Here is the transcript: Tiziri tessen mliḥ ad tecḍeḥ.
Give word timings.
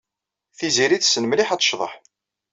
Tiziri 0.57 0.97
tessen 0.99 1.25
mliḥ 1.27 1.49
ad 1.51 1.59
tecḍeḥ. 1.61 1.93